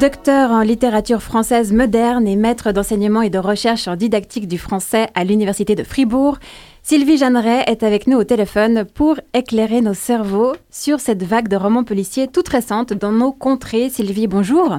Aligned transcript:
Docteur 0.00 0.50
en 0.50 0.62
littérature 0.62 1.20
française 1.20 1.74
moderne 1.74 2.26
et 2.26 2.34
maître 2.34 2.72
d'enseignement 2.72 3.20
et 3.20 3.28
de 3.28 3.36
recherche 3.36 3.86
en 3.86 3.96
didactique 3.96 4.48
du 4.48 4.56
français 4.56 5.08
à 5.14 5.24
l'Université 5.24 5.74
de 5.74 5.82
Fribourg, 5.82 6.38
Sylvie 6.80 7.18
Jeanneret 7.18 7.64
est 7.66 7.82
avec 7.82 8.06
nous 8.06 8.16
au 8.16 8.24
téléphone 8.24 8.86
pour 8.86 9.16
éclairer 9.34 9.82
nos 9.82 9.92
cerveaux 9.92 10.54
sur 10.70 11.00
cette 11.00 11.22
vague 11.22 11.48
de 11.48 11.56
romans 11.56 11.84
policiers 11.84 12.28
toute 12.28 12.48
récente 12.48 12.94
dans 12.94 13.12
nos 13.12 13.30
contrées. 13.30 13.90
Sylvie, 13.90 14.26
bonjour. 14.26 14.78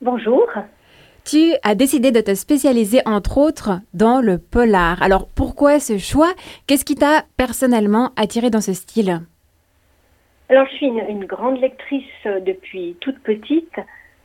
Bonjour. 0.00 0.46
Tu 1.24 1.54
as 1.64 1.74
décidé 1.74 2.12
de 2.12 2.20
te 2.20 2.36
spécialiser 2.36 3.00
entre 3.04 3.38
autres 3.38 3.80
dans 3.94 4.20
le 4.20 4.38
polar. 4.38 5.02
Alors 5.02 5.26
pourquoi 5.26 5.80
ce 5.80 5.98
choix? 5.98 6.30
Qu'est-ce 6.68 6.84
qui 6.84 6.94
t'a 6.94 7.24
personnellement 7.36 8.12
attiré 8.14 8.50
dans 8.50 8.60
ce 8.60 8.74
style? 8.74 9.22
Alors 10.48 10.68
je 10.70 10.76
suis 10.76 10.86
une, 10.86 11.24
grande 11.24 11.60
lectrice 11.60 12.04
euh, 12.26 12.38
depuis 12.38 12.96
toute 13.00 13.18
petite. 13.24 13.74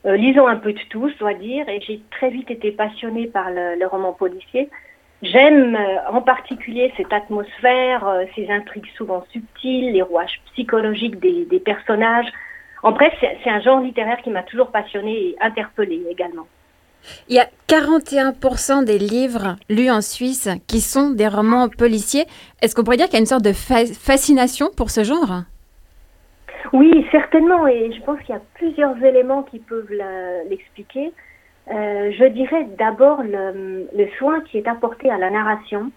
Euh, 0.04 0.16
lisons 0.16 0.46
un 0.46 0.56
peu 0.56 0.72
de 0.72 0.80
tout, 0.90 1.10
dois 1.18 1.34
dire, 1.34 1.68
et 1.68 1.80
j'ai 1.80 2.00
très 2.10 2.30
vite 2.30 2.50
été 2.50 2.72
passionnée 2.72 3.26
par 3.26 3.50
le, 3.50 3.86
roman 3.86 4.12
policier. 4.12 4.68
J'aime 5.22 5.76
euh, 5.76 6.10
en 6.10 6.20
particulier 6.20 6.92
cette 6.96 7.12
atmosphère, 7.12 8.04
ces 8.34 8.50
intrigues 8.50 8.90
souvent 8.96 9.24
subtiles, 9.30 9.92
les 9.92 10.02
rouages 10.02 10.40
psychologiques 10.52 11.20
des 11.20 11.60
personnages. 11.60 12.32
En 12.82 12.90
bref, 12.90 13.14
c'est 13.20 13.50
un 13.50 13.60
genre 13.60 13.80
littéraire 13.80 14.20
qui 14.22 14.30
m'a 14.30 14.42
toujours 14.42 14.72
passionnée 14.72 15.28
et 15.28 15.36
interpellée 15.40 16.02
également. 16.10 16.46
Il 17.28 17.36
y 17.36 17.40
a 17.40 17.48
41% 17.68 18.84
des 18.84 18.98
livres 18.98 19.56
lus 19.68 19.90
en 19.90 20.00
Suisse 20.00 20.48
qui 20.66 20.80
sont 20.80 21.10
des 21.10 21.28
romans 21.28 21.68
policiers. 21.68 22.26
Est-ce 22.60 22.74
qu'on 22.74 22.84
pourrait 22.84 22.96
dire 22.96 23.06
qu'il 23.06 23.14
y 23.14 23.18
a 23.18 23.20
une 23.20 23.26
sorte 23.26 23.44
de 23.44 23.52
fascination 23.52 24.70
pour 24.76 24.90
ce 24.90 25.04
genre? 25.04 25.42
Oui, 26.72 27.06
certainement. 27.10 27.66
Et 27.66 27.92
je 27.92 28.00
pense 28.02 28.18
qu'il 28.20 28.34
y 28.34 28.38
a 28.38 28.42
plusieurs 28.54 29.02
éléments 29.02 29.42
qui 29.42 29.58
peuvent 29.58 29.92
l'expliquer. 30.48 31.12
Euh, 31.70 32.10
je 32.18 32.24
dirais 32.24 32.66
d'abord 32.78 33.22
le, 33.22 34.08
soin 34.18 34.40
qui 34.40 34.58
est 34.58 34.66
apporté 34.66 35.10
à 35.10 35.18
la 35.18 35.30
narration 35.30 35.92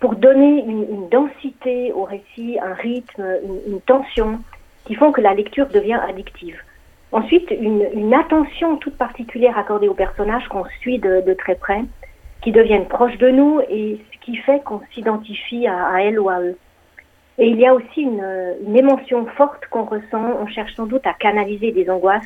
pour 0.00 0.14
donner 0.14 0.64
une, 0.64 1.08
densité 1.08 1.92
au 1.92 2.04
récit, 2.04 2.58
un 2.60 2.74
rythme, 2.74 3.24
une 3.66 3.80
tension 3.80 4.40
qui 4.84 4.94
font 4.94 5.12
que 5.12 5.20
la 5.20 5.34
lecture 5.34 5.68
devient 5.68 6.00
addictive. 6.08 6.60
Ensuite, 7.12 7.50
une, 7.50 8.14
attention 8.14 8.76
toute 8.76 8.96
particulière 8.96 9.58
accordée 9.58 9.88
aux 9.88 9.94
personnages 9.94 10.48
qu'on 10.48 10.64
suit 10.80 10.98
de, 10.98 11.34
très 11.34 11.54
près, 11.54 11.84
qui 12.40 12.52
deviennent 12.52 12.88
proches 12.88 13.18
de 13.18 13.28
nous 13.28 13.60
et 13.68 14.00
ce 14.12 14.18
qui 14.24 14.36
fait 14.38 14.60
qu'on 14.64 14.80
s'identifie 14.92 15.66
à, 15.66 16.02
elle 16.02 16.18
ou 16.18 16.30
à 16.30 16.40
eux. 16.40 16.56
Et 17.38 17.48
il 17.48 17.58
y 17.58 17.66
a 17.66 17.74
aussi 17.74 18.02
une, 18.02 18.76
émotion 18.76 19.26
forte 19.36 19.66
qu'on 19.70 19.84
ressent, 19.84 20.36
on 20.40 20.46
cherche 20.46 20.74
sans 20.74 20.86
doute 20.86 21.06
à 21.06 21.14
canaliser 21.14 21.72
des 21.72 21.88
angoisses 21.88 22.22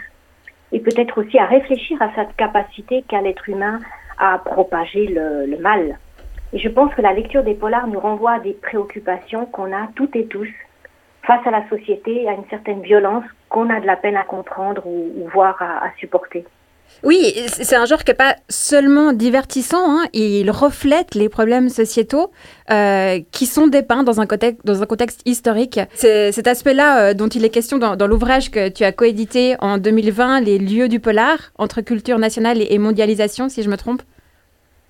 et 0.72 0.80
peut-être 0.80 1.18
aussi 1.22 1.38
à 1.38 1.46
réfléchir 1.46 2.00
à 2.02 2.12
cette 2.14 2.34
capacité 2.36 3.04
qu'a 3.08 3.20
l'être 3.20 3.48
humain 3.48 3.78
à 4.18 4.38
propager 4.38 5.06
le, 5.06 5.56
mal. 5.58 5.98
Et 6.52 6.58
je 6.58 6.68
pense 6.68 6.92
que 6.94 7.02
la 7.02 7.12
lecture 7.12 7.44
des 7.44 7.54
polars 7.54 7.86
nous 7.86 8.00
renvoie 8.00 8.32
à 8.32 8.40
des 8.40 8.52
préoccupations 8.52 9.46
qu'on 9.46 9.72
a 9.72 9.88
toutes 9.94 10.16
et 10.16 10.26
tous 10.26 10.48
face 11.22 11.46
à 11.46 11.50
la 11.50 11.68
société, 11.68 12.28
à 12.28 12.32
une 12.32 12.48
certaine 12.50 12.82
violence 12.82 13.24
qu'on 13.48 13.68
a 13.70 13.80
de 13.80 13.86
la 13.86 13.96
peine 13.96 14.16
à 14.16 14.22
comprendre 14.22 14.86
ou, 14.86 15.12
ou 15.16 15.28
voir 15.28 15.60
à, 15.60 15.90
supporter. 15.98 16.44
Oui, 17.02 17.32
c'est 17.46 17.76
un 17.76 17.84
genre 17.84 18.02
qui 18.02 18.10
n'est 18.10 18.16
pas 18.16 18.36
seulement 18.48 19.12
divertissant, 19.12 19.84
hein, 19.86 20.06
il 20.12 20.50
reflète 20.50 21.14
les 21.14 21.28
problèmes 21.28 21.68
sociétaux 21.68 22.32
euh, 22.70 23.20
qui 23.32 23.46
sont 23.46 23.66
dépeints 23.66 24.02
dans 24.02 24.20
un 24.20 24.26
contexte, 24.26 25.20
historique. 25.24 25.78
C'est 25.94 26.32
cet 26.32 26.46
aspect-là 26.46 27.10
euh, 27.10 27.14
dont 27.14 27.28
il 27.28 27.44
est 27.44 27.50
question 27.50 27.78
dans, 27.78 28.06
l'ouvrage 28.06 28.50
que 28.50 28.68
tu 28.68 28.84
as 28.84 28.92
coédité 28.92 29.56
en 29.60 29.78
2020, 29.78 30.40
Les 30.40 30.58
lieux 30.58 30.88
du 30.88 30.98
polar, 30.98 31.52
entre 31.58 31.80
culture 31.80 32.18
nationale 32.18 32.58
et, 32.60 32.78
mondialisation, 32.78 33.48
si 33.48 33.62
je 33.62 33.68
me 33.68 33.76
trompe. 33.76 34.02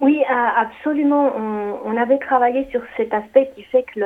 Oui, 0.00 0.22
absolument. 0.28 1.32
On, 1.84 1.96
avait 1.96 2.18
travaillé 2.18 2.66
sur 2.70 2.82
cet 2.96 3.12
aspect 3.14 3.50
qui 3.56 3.62
fait 3.64 3.84
que 3.94 4.00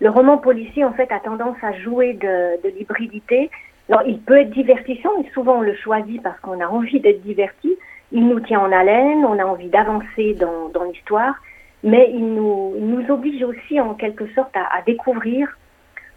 le, 0.00 0.10
roman 0.10 0.38
policier, 0.38 0.84
en 0.84 0.92
fait, 0.92 1.10
a 1.10 1.18
tendance 1.18 1.56
à 1.62 1.72
jouer 1.72 2.14
de 2.14 2.68
l'hybridité. 2.68 3.50
Il 4.06 4.20
peut 4.20 4.38
être 4.38 4.50
divertissant, 4.50 5.10
et 5.20 5.28
souvent 5.30 5.58
on 5.58 5.62
le 5.62 5.74
choisit 5.74 6.22
parce 6.22 6.38
qu'on 6.40 6.60
a 6.60 6.66
envie 6.66 7.00
d'être 7.00 7.22
diverti. 7.22 7.76
Il 8.12 8.26
nous 8.26 8.40
tient 8.40 8.60
en 8.60 8.72
haleine, 8.72 9.24
on 9.24 9.38
a 9.38 9.44
envie 9.44 9.68
d'avancer 9.68 10.34
dans, 10.34 10.84
l'histoire, 10.84 11.34
mais 11.82 12.10
il 12.12 12.34
nous, 12.34 13.04
oblige 13.08 13.42
aussi, 13.42 13.80
en 13.80 13.94
quelque 13.94 14.26
sorte, 14.34 14.54
à, 14.56 14.82
découvrir, 14.86 15.48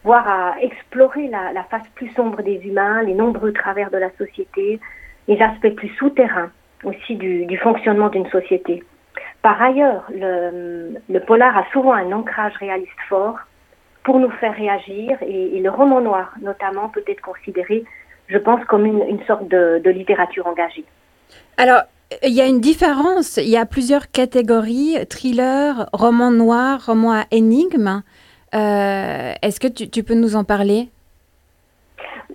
voire 0.03 0.28
à 0.28 0.56
explorer 0.61 1.28
la, 1.28 1.63
face 1.69 1.88
plus 1.95 2.09
sombre 2.09 2.41
des 2.41 2.61
humains, 2.66 3.01
les 3.03 3.13
nombreux 3.13 3.53
travers 3.53 3.90
de 3.90 3.97
la 3.97 4.09
société, 4.17 4.79
les 5.28 5.41
aspects 5.41 5.75
plus 5.75 5.90
souterrains 6.00 6.51
aussi 6.84 7.16
du, 7.16 7.57
fonctionnement 7.57 8.09
d'une 8.09 8.28
société. 8.29 8.84
Par 9.41 9.61
ailleurs, 9.61 10.05
le, 10.13 10.95
le 11.09 11.19
polar 11.22 11.57
a 11.57 11.66
souvent 11.72 11.94
un 11.94 12.11
ancrage 12.11 12.53
réaliste 12.57 12.91
fort, 13.07 13.40
pour 14.03 14.19
nous 14.19 14.30
faire 14.31 14.56
réagir. 14.56 15.18
Et, 15.22 15.59
le 15.59 15.69
roman 15.69 16.02
noir, 16.02 16.34
notamment, 16.41 16.90
peut 16.90 17.03
être 17.08 17.22
considéré, 17.22 17.84
je 18.28 18.38
pense, 18.38 18.64
comme 18.66 18.86
une, 18.86 19.24
sorte 19.25 19.47
de, 19.47 19.90
littérature 19.90 20.46
engagée. 20.47 20.86
Alors, 21.58 21.81
il 22.24 22.34
y 22.34 22.41
a 22.41 22.46
une 22.46 22.59
différence. 22.59 23.38
Il 23.38 23.50
y 23.50 23.58
a 23.58 23.66
plusieurs 23.66 24.12
catégories 24.12 24.97
thriller, 25.09 25.90
roman 25.94 26.31
noir, 26.31 26.86
roman 26.86 27.14
à 27.14 27.24
énigme. 27.31 28.03
Euh, 28.53 29.34
est-ce 29.41 29.59
que 29.59 29.68
tu, 29.68 30.03
peux 30.03 30.14
nous 30.14 30.35
en 30.35 30.44
parler? 30.44 30.90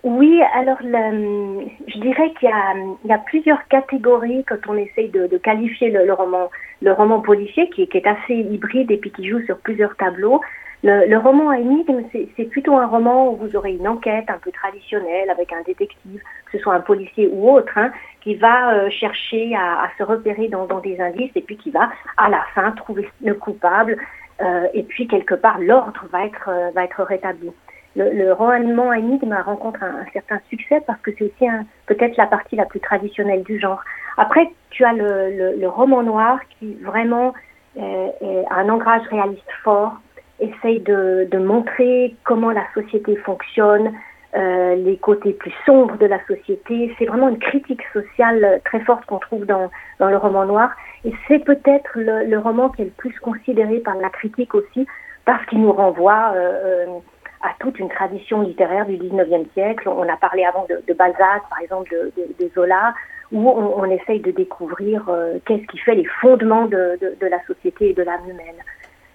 Oui, 0.03 0.41
alors 0.55 0.79
je 0.81 2.01
dirais 2.01 2.33
qu'il 2.39 2.49
y, 2.49 3.13
a, 3.13 3.19
plusieurs 3.19 3.67
catégories 3.69 4.45
quand 4.49 4.59
on 4.69 4.77
essaye 4.77 5.11
de, 5.11 5.37
qualifier 5.39 5.91
le, 5.91 6.13
roman, 6.13 6.51
le 6.83 6.93
roman 6.93 7.21
policier 7.21 7.69
qui, 7.71 7.87
qui, 7.89 7.99
est 7.99 8.07
assez 8.07 8.35
hybride 8.35 8.91
et 8.91 8.97
puis 8.97 9.11
qui 9.11 9.29
joue 9.29 9.41
sur 9.43 9.59
plusieurs 9.59 9.97
tableaux. 9.97 10.41
Le, 10.85 11.17
roman 11.17 11.51
à 11.51 11.59
énigme, 11.59 12.05
c'est 12.13 12.45
plutôt 12.45 12.77
un 12.77 12.87
roman 12.87 13.33
où 13.33 13.37
vous 13.37 13.57
aurez 13.57 13.73
une 13.73 13.89
enquête 13.89 14.31
un 14.31 14.39
peu 14.39 14.53
traditionnelle 14.53 15.29
avec 15.29 15.53
un 15.53 15.63
détective, 15.63 16.21
que 16.47 16.57
ce 16.57 16.59
soit 16.59 16.75
un 16.75 16.81
policier 16.81 17.29
ou 17.33 17.51
autre, 17.51 17.73
hein, 17.77 17.91
qui 18.21 18.37
va 18.37 18.75
euh, 18.75 18.91
chercher 18.91 19.57
à, 19.57 19.91
se 19.99 20.05
repérer 20.05 20.47
dans, 20.47 20.67
des 20.79 21.01
indices 21.01 21.33
et 21.35 21.41
puis 21.41 21.57
qui 21.57 21.73
va 21.73 21.91
à 22.17 22.29
la 22.29 22.45
fin 22.55 22.71
trouver 22.73 23.09
le 23.25 23.35
coupable 23.35 23.97
euh, 24.41 24.69
et 24.73 24.85
puis 24.85 25.09
quelque 25.09 25.35
part 25.35 25.59
l'ordre 25.59 26.05
va 26.13 26.27
être 26.27 26.49
euh, 26.49 26.71
va 26.71 26.85
être 26.85 27.03
rétabli. 27.03 27.51
Le, 27.97 28.33
roman 28.33 28.91
à 28.91 28.99
énigme 28.99 29.35
rencontre 29.45 29.83
un, 29.83 30.05
certain 30.13 30.39
succès 30.49 30.81
parce 30.87 31.01
que 31.01 31.11
c'est 31.19 31.25
aussi 31.25 31.51
peut-être 31.87 32.17
la 32.17 32.27
partie 32.27 32.55
la 32.55 32.67
plus 32.67 32.79
traditionnelle 32.79 33.43
du 33.43 33.59
genre. 33.59 33.83
Après, 34.17 34.49
tu 34.71 34.85
as 34.85 34.93
le, 34.93 35.67
roman 35.67 36.05
noir 36.05 36.39
qui 36.51 36.75
vraiment 36.75 37.35
a 37.77 38.55
un 38.55 38.69
ancrage 38.69 39.03
réaliste 39.11 39.51
fort 39.65 39.97
essaye 40.41 40.81
de, 40.81 41.29
de, 41.31 41.39
montrer 41.39 42.15
comment 42.25 42.51
la 42.51 42.65
société 42.75 43.17
fonctionne, 43.17 43.93
euh, 44.37 44.75
les 44.77 44.97
côtés 44.97 45.33
plus 45.33 45.53
sombres 45.65 45.97
de 45.99 46.07
la 46.07 46.25
société. 46.27 46.95
C'est 46.99 47.07
vraiment 47.07 47.29
une 47.29 47.39
critique 47.39 47.83
sociale 47.93 48.61
très 48.65 48.81
forte 48.81 49.05
qu'on 49.07 49.19
trouve 49.19 49.47
dans, 49.47 49.71
dans, 49.99 50.09
le 50.09 50.17
roman 50.17 50.45
noir. 50.45 50.71
Et 51.05 51.13
c'est 51.27 51.45
peut-être 51.45 51.91
le, 51.95 52.27
le, 52.27 52.39
roman 52.39 52.69
qui 52.69 52.83
est 52.83 52.87
le 52.87 52.91
plus 52.91 53.19
considéré 53.21 53.79
par 53.79 53.97
la 53.97 54.11
critique 54.11 54.55
aussi, 54.55 54.87
parce 55.25 55.45
qu'il 55.47 55.61
nous 55.61 55.73
renvoie 55.73 56.33
euh, 56.35 56.87
euh 56.87 56.99
à 57.41 57.51
toute 57.61 57.79
une 57.79 57.89
tradition 57.89 58.43
littéraire 58.43 58.87
du 58.87 58.97
19e 58.97 59.47
siècle. 59.53 59.89
On 59.89 60.09
a 60.09 60.17
parlé 60.17 60.45
avant 60.45 60.67
de, 60.69 60.83
de 60.87 60.93
Balzac, 60.93 61.43
par 61.49 61.61
exemple, 61.61 61.95
de, 62.17 62.45
de 62.45 62.51
Zola, 62.55 62.95
où 63.33 63.49
on, 63.49 63.81
on, 63.81 63.85
essaye 63.85 64.21
de 64.21 64.31
découvrir 64.31 65.09
euh, 65.09 65.39
qu'est-ce 65.47 65.67
qui 65.67 65.79
fait 65.79 65.95
les 65.95 66.07
fondements 66.21 66.67
de, 66.67 66.99
de, 67.01 67.27
la 67.27 67.45
société 67.47 67.91
et 67.91 67.95
de 67.95 68.03
l'âme 68.03 68.29
humaine. 68.29 68.57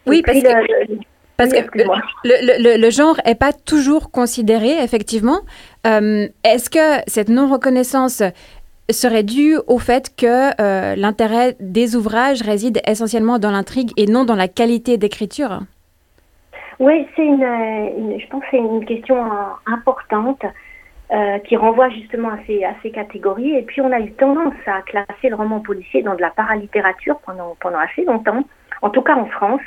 Oui, 0.05 0.22
parce 0.22 0.41
que... 0.41 0.94
Parce 1.38 1.51
que 1.51 1.59
le, 2.23 2.77
le, 2.77 2.89
genre 2.91 3.17
n'est 3.25 3.35
pas 3.35 3.53
toujours 3.53 4.11
considéré, 4.11 4.84
effectivement. 4.84 5.40
Euh, 5.87 6.28
est-ce 6.43 6.69
que 6.69 7.02
cette 7.08 7.29
non-reconnaissance 7.29 8.22
serait 8.90 9.23
due 9.23 9.58
au 9.67 9.79
fait 9.79 10.16
que 10.16 10.61
euh, 10.61 10.96
l'intérêt 10.96 11.55
des 11.59 11.96
ouvrages 11.96 12.41
réside 12.41 12.81
essentiellement 12.87 13.40
dans 13.40 13.52
l'intrigue 13.52 13.91
et 13.97 14.05
non 14.05 14.25
dans 14.25 14.35
la 14.35 14.47
qualité 14.47 14.97
d'écriture? 14.97 15.61
Oui, 16.79 17.08
c'est 17.16 17.25
une, 17.25 18.19
je 18.19 18.28
pense 18.28 18.41
que 18.41 18.47
c'est 18.52 18.58
une 18.58 18.85
question 18.85 19.17
importante 19.66 20.43
euh, 21.11 21.37
qui 21.40 21.55
renvoie 21.55 21.90
justement 21.90 22.29
à 22.29 22.37
ces, 22.47 22.63
à 22.63 22.73
ces 22.81 22.91
catégories. 22.91 23.55
Et 23.55 23.61
puis 23.61 23.81
on 23.81 23.91
a 23.91 23.99
eu 23.99 24.11
tendance 24.13 24.53
à 24.66 24.81
classer 24.81 25.29
le 25.29 25.35
roman 25.35 25.59
policier 25.59 26.02
dans 26.02 26.16
de 26.16 26.22
la 26.22 26.31
paralittérature 26.31 27.19
pendant, 27.25 27.55
pendant 27.59 27.79
assez 27.79 28.03
longtemps, 28.03 28.43
en 28.81 28.90
tout 28.90 29.02
cas 29.02 29.16
en 29.16 29.25
France 29.28 29.61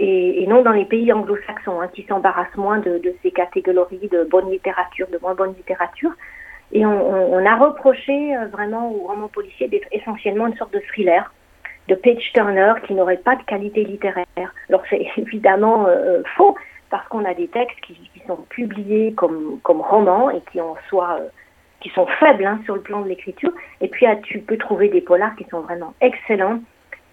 et, 0.00 0.46
non 0.46 0.62
dans 0.62 0.72
les 0.72 0.86
pays 0.86 1.12
anglo-saxons, 1.12 1.80
hein, 1.80 1.88
qui 1.92 2.04
s'embarrassent 2.04 2.56
moins 2.56 2.78
de, 2.78 3.00
ces 3.22 3.30
catégories 3.30 4.08
de 4.10 4.24
bonne 4.24 4.50
littérature, 4.50 5.06
de 5.12 5.18
moins 5.20 5.34
bonne 5.34 5.54
littérature. 5.54 6.12
Et 6.72 6.86
on, 6.86 7.44
a 7.44 7.56
reproché 7.56 8.36
euh, 8.36 8.46
vraiment 8.46 8.90
au 8.90 9.08
roman 9.08 9.28
policier 9.28 9.68
d'être 9.68 9.88
essentiellement 9.92 10.46
une 10.46 10.56
sorte 10.56 10.72
de 10.72 10.78
thriller, 10.78 11.32
de 11.88 11.94
page 11.96 12.32
turner 12.32 12.74
qui 12.86 12.94
n'aurait 12.94 13.18
pas 13.18 13.36
de 13.36 13.42
qualité 13.42 13.84
littéraire. 13.84 14.26
Alors 14.68 14.82
c'est 14.88 15.06
évidemment 15.16 15.86
euh, 15.88 16.22
faux 16.36 16.56
parce 16.88 17.06
qu'on 17.08 17.24
a 17.24 17.34
des 17.34 17.48
textes 17.48 17.80
qui, 17.82 17.98
sont 18.26 18.44
publiés 18.48 19.12
comme, 19.14 19.58
comme 19.62 19.80
romans 19.80 20.30
et 20.30 20.40
qui 20.50 20.60
en 20.60 20.76
soi 20.88 21.18
qui 21.80 21.88
sont 21.90 22.06
faibles 22.18 22.44
hein, 22.44 22.60
sur 22.64 22.74
le 22.74 22.80
plan 22.80 23.00
de 23.00 23.08
l'écriture. 23.08 23.52
Et 23.80 23.88
puis 23.88 24.06
ah, 24.06 24.16
tu 24.16 24.38
peux 24.40 24.56
trouver 24.56 24.88
des 24.88 25.00
polars 25.00 25.34
qui 25.36 25.44
sont 25.50 25.60
vraiment 25.60 25.94
excellents. 26.00 26.60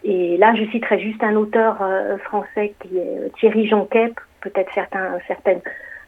Et 0.08 0.38
là, 0.38 0.56
je 0.56 0.64
citerai 0.72 1.00
juste 1.00 1.22
un 1.22 1.36
auteur 1.36 1.80
euh, 1.82 2.18
français 2.20 2.74
qui 2.80 2.98
est 2.98 3.32
Thierry 3.40 3.68
Jonquet, 3.68 4.14
peut-être 4.40 4.72
certains, 4.74 5.18
certaines 5.28 5.60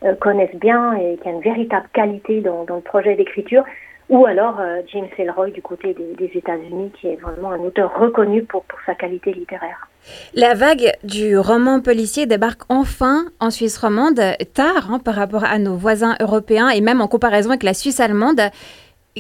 euh, 0.04 0.16
connaissent 0.16 0.56
bien 0.56 0.94
et 0.94 1.18
qui 1.22 1.28
a 1.28 1.32
une 1.32 1.42
véritable 1.42 1.88
qualité 1.92 2.40
dans, 2.40 2.66
le 2.66 2.80
projet 2.80 3.16
d'écriture 3.16 3.66
ou 4.08 4.26
alors 4.26 4.58
euh, 4.62 4.82
James 4.94 5.10
Ellroy 5.18 5.50
du 5.50 5.62
côté 5.62 5.94
des, 5.94 6.32
États-Unis, 6.34 6.92
qui 7.00 7.08
est 7.08 7.18
vraiment 7.18 7.52
un 7.52 7.60
auteur 7.60 7.92
reconnu 8.00 8.44
pour, 8.44 8.64
sa 8.86 8.96
qualité 8.96 9.34
littéraire. 9.34 9.90
La 10.34 10.54
vague 10.54 10.94
du 11.04 11.38
roman 11.38 11.82
policier 11.82 12.26
débarque 12.26 12.62
enfin 12.70 13.26
en 13.42 13.50
Suisse 13.50 13.78
romande, 13.78 14.22
tard 14.54 14.92
hein, 14.92 15.00
par 15.00 15.16
rapport 15.16 15.44
à 15.44 15.60
nos 15.60 15.76
voisins 15.76 16.16
européens 16.22 16.70
et 16.70 16.80
même 16.80 17.02
en 17.02 17.08
comparaison 17.08 17.50
avec 17.50 17.64
la 17.64 17.74
Suisse 17.74 18.00
allemande. 18.00 18.40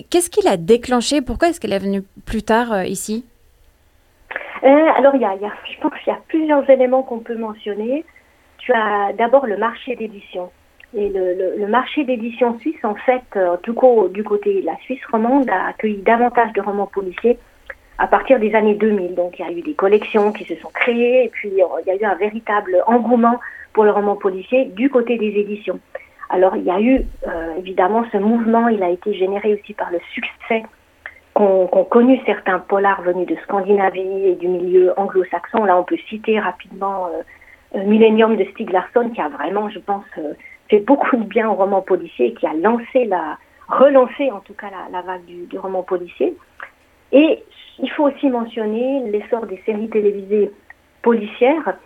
Qu'est-ce 0.10 0.30
qui 0.30 0.42
l'a 0.46 0.56
déclenché? 0.56 1.22
Pourquoi 1.22 1.50
est-ce 1.50 1.60
qu'elle 1.60 1.74
est 1.74 1.80
venue 1.80 2.04
plus 2.25 2.44
tard 2.44 2.72
euh, 2.72 2.86
ici? 2.86 3.25
euh, 3.25 3.29
Alors, 4.62 5.16
il 5.16 5.22
y 5.22 5.26
a, 5.26 5.36
je 5.36 5.80
pense 5.80 5.94
qu'il 6.04 6.14
y 6.14 6.16
a 6.16 6.20
plusieurs 6.28 6.70
éléments 6.70 7.04
qu'on 7.04 7.20
peut 7.20 7.38
mentionner. 7.38 8.06
Tu 8.58 8.74
as 8.74 9.14
d'abord 9.14 9.46
le 9.46 9.58
marché 9.58 9.96
d'édition. 9.96 10.52
Et 10.96 11.10
le, 11.10 11.68
marché 11.68 12.04
d'édition 12.04 12.58
suisse, 12.60 12.84
en 12.84 12.96
fait, 12.96 13.22
euh, 13.36 13.58
tout 13.58 13.76
cas 13.76 14.08
du 14.12 14.24
côté 14.24 14.62
de 14.62 14.66
la 14.66 14.76
Suisse 14.78 15.06
romande, 15.12 15.48
a 15.50 15.68
accueilli 15.68 16.02
davantage 16.02 16.52
de 16.54 16.62
romans 16.62 16.88
policiers 16.88 17.38
à 18.00 18.08
partir 18.08 18.40
des 18.40 18.56
années 18.56 18.74
2000. 18.74 19.14
Donc 19.14 19.38
il 19.38 19.46
y 19.46 19.48
a 19.48 19.52
eu 19.52 19.62
des 19.62 19.76
collections 19.76 20.32
qui 20.32 20.46
se 20.46 20.56
sont 20.56 20.72
créées 20.74 21.26
et 21.26 21.30
puis 21.30 21.62
euh, 21.62 21.66
il 21.86 21.88
y 21.88 21.92
a 21.92 21.96
eu 21.96 22.06
un 22.06 22.16
véritable 22.16 22.84
engouement 22.88 23.40
pour 23.74 23.84
le 23.84 23.92
roman 23.92 24.16
policier 24.16 24.66
du 24.66 24.90
côté 24.90 25.18
des 25.18 25.28
éditions. 25.28 25.80
Alors 26.30 26.56
il 26.56 26.64
y 26.64 26.72
a 26.72 26.80
eu 26.80 27.06
euh, 27.28 27.56
évidemment 27.58 28.06
ce 28.12 28.18
mouvement, 28.18 28.68
il 28.68 28.82
a 28.82 28.90
été 28.90 29.14
généré 29.14 29.54
aussi 29.54 29.74
par 29.74 29.92
le 29.92 30.00
succès 30.14 30.64
qu'ont 31.34 31.68
connu 31.90 32.20
certains 32.26 32.60
polars 32.60 33.02
venus 33.02 33.28
de 33.28 33.36
Scandinavie 33.44 34.26
et 34.26 34.36
du 34.36 34.48
milieu 34.48 34.94
anglo-saxon. 34.98 35.64
Là 35.66 35.78
on 35.78 35.84
peut 35.84 35.98
citer 36.10 36.40
rapidement 36.40 37.10
Millennium 37.74 38.36
de 38.36 38.44
Stieg 38.46 38.72
Larsson 38.72 39.10
qui 39.14 39.22
a 39.22 39.30
vraiment, 39.30 39.70
je 39.70 39.80
pense, 39.80 40.06
fait 40.70 40.80
beaucoup 40.80 41.18
de 41.18 41.24
bien 41.24 41.50
au 41.50 41.54
roman 41.54 41.81
policier 41.81 42.28
et 42.28 42.34
qui 42.34 42.46
a 42.46 42.54
lancé 42.54 43.06
la, 43.06 43.38
relancé 43.70 44.31
en 44.31 44.40
tout 44.40 44.54
cas 44.54 44.68
la, 44.92 45.02
vague 45.02 45.26
du, 45.26 45.58
roman 45.58 45.84
policier. 45.84 46.36
Et 47.12 47.44
il 47.80 47.90
faut 47.92 48.04
aussi 48.04 48.30
mentionner 48.30 49.10
l'essor 49.10 49.46
des 49.46 49.62
séries 49.66 49.90
télévisées 49.90 50.52
policières 51.02 51.78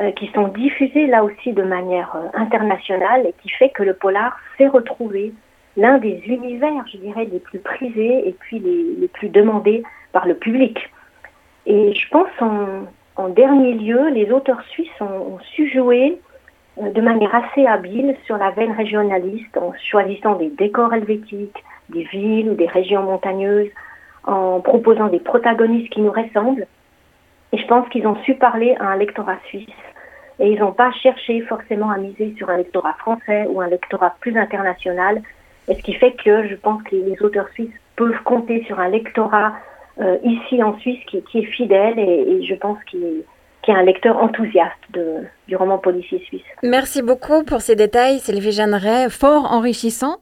euh, 0.00 0.10
qui 0.12 0.30
sont 0.34 0.48
diffusées 0.48 1.06
là 1.06 1.24
aussi 1.24 1.52
de 1.52 1.62
manière 1.62 2.14
euh, 2.16 2.28
internationale 2.34 3.26
et 3.26 3.34
qui 3.42 3.48
fait 3.48 3.70
que 3.70 3.82
le 3.82 3.94
polar 3.94 4.36
s'est 4.56 4.68
retrouvé 4.68 5.32
l'un 5.78 5.98
des 5.98 6.20
univers, 6.26 6.84
je 6.92 6.98
dirais, 6.98 7.26
les 7.30 7.38
plus 7.38 7.60
prisés 7.60 8.28
et 8.28 8.32
puis 8.32 8.58
les, 8.58 9.08
plus 9.08 9.28
demandés 9.28 9.82
par 10.12 10.26
le 10.26 10.34
public. 10.34 10.76
Et 11.66 11.94
je 11.94 12.08
pense 12.10 12.28
en, 13.16 13.28
dernier 13.28 13.74
lieu, 13.74 14.08
les 14.10 14.30
auteurs 14.32 14.62
suisses 14.70 15.00
ont 15.00 15.38
su 15.54 15.70
jouer 15.70 16.20
euh, 16.80 16.90
de 16.90 17.00
manière 17.00 17.34
assez 17.34 17.64
habile 17.66 18.16
sur 18.26 18.36
la 18.36 18.50
veine 18.50 18.72
régionaliste 18.72 19.56
en 19.56 19.72
choisissant 19.90 20.34
des 20.34 20.50
décors 20.50 20.92
helvétiques, 20.92 21.64
des 21.90 22.04
villes 22.04 22.50
ou 22.50 22.54
des 22.54 22.66
régions 22.66 23.02
montagneuses, 23.02 23.70
en 24.24 24.60
proposant 24.60 25.08
des 25.08 25.20
protagonistes 25.20 25.90
qui 25.90 26.00
nous 26.00 26.12
ressemblent. 26.12 26.66
Et 27.52 27.58
je 27.58 27.66
pense 27.66 27.88
qu'ils 27.88 28.06
ont 28.06 28.16
su 28.24 28.34
parler 28.34 28.76
à 28.80 28.88
un 28.88 28.96
lectorat 28.96 29.38
suisse. 29.46 29.68
Et 30.40 30.52
ils 30.52 30.58
n'ont 30.58 30.72
pas 30.72 30.92
cherché 30.92 31.40
forcément 31.42 31.90
à 31.90 31.98
miser 31.98 32.34
sur 32.36 32.50
un 32.50 32.56
lectorat 32.56 32.94
français 32.94 33.46
ou 33.48 33.60
un 33.60 33.68
lectorat 33.68 34.14
plus 34.20 34.36
international. 34.36 35.22
Et 35.68 35.74
ce 35.74 35.82
qui 35.82 35.94
fait 35.94 36.12
que 36.12 36.48
je 36.48 36.54
pense 36.54 36.82
que 36.84 36.96
les 36.96 37.20
auteurs 37.22 37.48
suisses 37.54 37.74
peuvent 37.96 38.22
compter 38.24 38.64
sur 38.64 38.78
un 38.80 38.88
lectorat 38.88 39.52
euh, 40.00 40.16
ici 40.24 40.62
en 40.62 40.78
Suisse 40.78 41.00
qui, 41.06 41.18
est 41.18 41.42
fidèle 41.42 41.98
et, 41.98 42.44
je 42.44 42.54
pense 42.54 42.78
qu'il 42.84 43.02
est 43.04 43.24
qui 43.62 43.72
est 43.72 43.74
un 43.74 43.82
lecteur 43.82 44.16
enthousiaste 44.16 44.78
du 45.48 45.56
roman 45.56 45.76
policier 45.76 46.20
suisse. 46.20 46.40
Merci 46.62 47.02
beaucoup 47.02 47.42
pour 47.42 47.60
ces 47.60 47.74
détails, 47.74 48.18
Sylvie 48.20 48.52
Jeanneret, 48.52 49.10
fort 49.10 49.52
enrichissant. 49.52 50.18